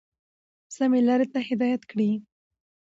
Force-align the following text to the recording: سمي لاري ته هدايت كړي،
سمي 0.75 0.99
لاري 1.07 1.27
ته 1.33 1.39
هدايت 1.49 1.81
كړي، 1.91 2.11